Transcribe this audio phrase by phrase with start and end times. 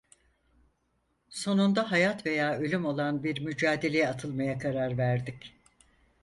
[1.29, 5.55] Sonunda hayat veya ölüm olan bir mücadeleye atılmaya karar verdik.